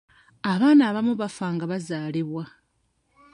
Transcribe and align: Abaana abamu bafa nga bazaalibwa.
Abaana 0.51 0.81
abamu 0.89 1.13
bafa 1.21 1.45
nga 1.53 1.65
bazaalibwa. 1.71 2.43